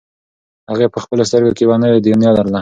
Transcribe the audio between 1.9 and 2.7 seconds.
دنیا لرله.